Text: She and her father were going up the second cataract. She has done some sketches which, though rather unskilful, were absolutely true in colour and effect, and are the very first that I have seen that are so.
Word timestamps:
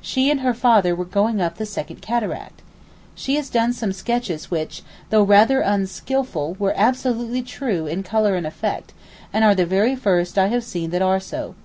She 0.00 0.30
and 0.30 0.42
her 0.42 0.54
father 0.54 0.94
were 0.94 1.04
going 1.04 1.40
up 1.40 1.56
the 1.56 1.66
second 1.66 2.00
cataract. 2.02 2.62
She 3.16 3.34
has 3.34 3.50
done 3.50 3.72
some 3.72 3.92
sketches 3.92 4.48
which, 4.48 4.84
though 5.10 5.24
rather 5.24 5.58
unskilful, 5.58 6.54
were 6.60 6.72
absolutely 6.76 7.42
true 7.42 7.88
in 7.88 8.04
colour 8.04 8.36
and 8.36 8.46
effect, 8.46 8.92
and 9.32 9.42
are 9.42 9.56
the 9.56 9.66
very 9.66 9.96
first 9.96 10.36
that 10.36 10.44
I 10.44 10.48
have 10.50 10.62
seen 10.62 10.90
that 10.90 11.02
are 11.02 11.18
so. 11.18 11.56